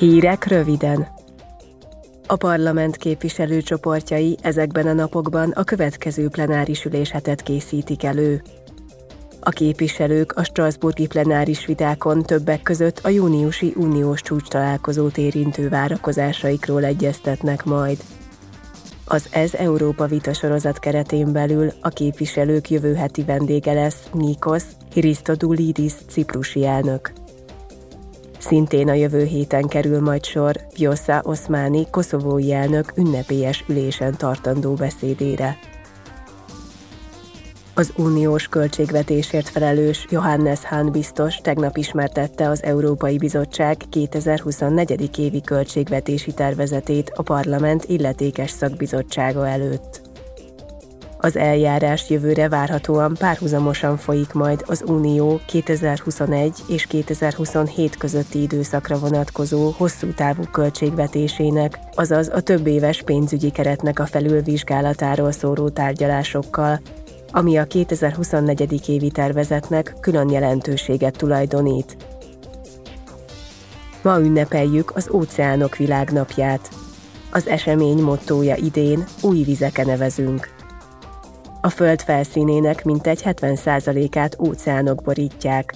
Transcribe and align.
Hírek 0.00 0.46
röviden. 0.46 1.08
A 2.26 2.36
parlament 2.36 2.96
képviselőcsoportjai 2.96 4.36
ezekben 4.42 4.86
a 4.86 4.92
napokban 4.92 5.50
a 5.50 5.64
következő 5.64 6.28
plenáris 6.28 6.84
üléshetet 6.84 7.42
készítik 7.42 8.04
elő. 8.04 8.42
A 9.40 9.50
képviselők 9.50 10.32
a 10.32 10.44
Strasburgi 10.44 11.06
plenáris 11.06 11.66
vitákon 11.66 12.22
többek 12.22 12.62
között 12.62 12.98
a 13.02 13.08
júniusi 13.08 13.72
uniós 13.76 14.20
csúcs 14.20 14.48
találkozót 14.48 15.18
érintő 15.18 15.68
várakozásaikról 15.68 16.84
egyeztetnek 16.84 17.64
majd. 17.64 17.98
Az 19.04 19.26
Ez 19.30 19.54
Európa 19.54 20.06
vita 20.06 20.32
sorozat 20.32 20.78
keretén 20.78 21.32
belül 21.32 21.72
a 21.80 21.88
képviselők 21.88 22.70
jövő 22.70 22.94
heti 22.94 23.22
vendége 23.22 23.72
lesz 23.72 24.08
Nikos 24.12 24.64
Christodoulidis 24.90 25.94
ciprusi 26.08 26.66
elnök. 26.66 27.19
Szintén 28.40 28.88
a 28.88 28.92
jövő 28.92 29.24
héten 29.24 29.66
kerül 29.66 30.00
majd 30.00 30.24
sor 30.24 30.56
Vjosa 30.76 31.20
Oszmáni 31.24 31.86
koszovói 31.90 32.52
elnök 32.52 32.92
ünnepélyes 32.96 33.64
ülésen 33.68 34.16
tartandó 34.16 34.74
beszédére. 34.74 35.58
Az 37.74 37.92
uniós 37.96 38.48
költségvetésért 38.48 39.48
felelős 39.48 40.06
Johannes 40.10 40.64
Hahn 40.64 40.90
biztos 40.90 41.36
tegnap 41.36 41.76
ismertette 41.76 42.48
az 42.48 42.62
Európai 42.62 43.18
Bizottság 43.18 43.76
2024. 43.90 45.18
évi 45.18 45.40
költségvetési 45.40 46.32
tervezetét 46.32 47.12
a 47.14 47.22
parlament 47.22 47.84
illetékes 47.84 48.50
szakbizottsága 48.50 49.48
előtt. 49.48 50.09
Az 51.22 51.36
eljárás 51.36 52.10
jövőre 52.10 52.48
várhatóan 52.48 53.14
párhuzamosan 53.18 53.96
folyik 53.96 54.32
majd 54.32 54.64
az 54.66 54.84
Unió 54.86 55.40
2021 55.46 56.58
és 56.68 56.86
2027 56.86 57.96
közötti 57.96 58.42
időszakra 58.42 58.98
vonatkozó 58.98 59.70
hosszú 59.76 60.14
távú 60.14 60.42
költségvetésének, 60.52 61.78
azaz 61.94 62.30
a 62.34 62.40
több 62.40 62.66
éves 62.66 63.02
pénzügyi 63.02 63.50
keretnek 63.50 63.98
a 63.98 64.06
felülvizsgálatáról 64.06 65.32
szóró 65.32 65.68
tárgyalásokkal, 65.68 66.80
ami 67.32 67.56
a 67.56 67.64
2024. 67.64 68.88
évi 68.88 69.10
tervezetnek 69.10 69.94
külön 70.00 70.30
jelentőséget 70.30 71.16
tulajdonít. 71.16 71.96
Ma 74.02 74.20
ünnepeljük 74.20 74.96
az 74.96 75.08
Óceánok 75.12 75.76
Világnapját. 75.76 76.68
Az 77.32 77.48
esemény 77.48 78.02
mottója 78.02 78.56
idén 78.56 79.04
új 79.22 79.42
vizeke 79.42 79.84
nevezünk. 79.84 80.59
A 81.62 81.68
Föld 81.68 82.00
felszínének 82.00 82.84
mintegy 82.84 83.22
70%-át 83.24 84.36
óceánok 84.40 85.02
borítják. 85.02 85.74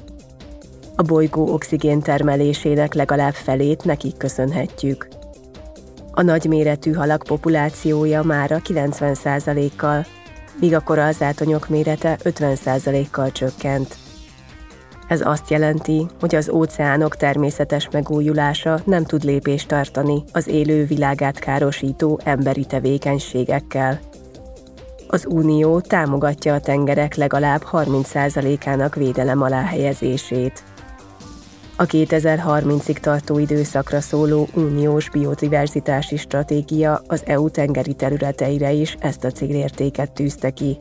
A 0.96 1.02
bolygó 1.02 1.52
oxigén 1.52 2.00
termelésének 2.00 2.94
legalább 2.94 3.32
felét 3.32 3.84
nekik 3.84 4.16
köszönhetjük. 4.16 5.08
A 6.10 6.22
nagyméretű 6.22 6.92
halak 6.92 7.22
populációja 7.26 8.22
mára 8.22 8.60
90%-kal, 8.68 10.06
míg 10.60 10.74
a 10.74 10.80
korallzátonyok 10.80 11.68
mérete 11.68 12.18
50%-kal 12.24 13.32
csökkent. 13.32 13.96
Ez 15.08 15.26
azt 15.26 15.50
jelenti, 15.50 16.06
hogy 16.20 16.34
az 16.34 16.48
óceánok 16.48 17.16
természetes 17.16 17.88
megújulása 17.92 18.80
nem 18.84 19.04
tud 19.04 19.24
lépést 19.24 19.68
tartani 19.68 20.22
az 20.32 20.48
élő 20.48 20.84
világát 20.84 21.38
károsító 21.38 22.20
emberi 22.24 22.64
tevékenységekkel. 22.64 24.00
Az 25.14 25.26
Unió 25.28 25.80
támogatja 25.80 26.54
a 26.54 26.60
tengerek 26.60 27.14
legalább 27.14 27.62
30%-ának 27.72 28.94
védelem 28.94 29.42
alá 29.42 29.62
helyezését. 29.62 30.64
A 31.76 31.86
2030-ig 31.86 32.98
tartó 32.98 33.38
időszakra 33.38 34.00
szóló 34.00 34.48
uniós 34.54 35.10
biodiverzitási 35.10 36.16
stratégia 36.16 37.02
az 37.06 37.22
EU 37.26 37.50
tengeri 37.50 37.94
területeire 37.94 38.72
is 38.72 38.96
ezt 39.00 39.24
a 39.24 39.30
célértéket 39.30 40.12
tűzte 40.12 40.50
ki. 40.50 40.76